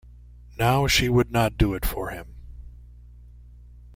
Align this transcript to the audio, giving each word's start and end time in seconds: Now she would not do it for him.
Now 0.57 0.87
she 0.87 1.09
would 1.09 1.31
not 1.31 1.57
do 1.57 1.75
it 1.75 1.85
for 1.85 2.09
him. 2.09 2.33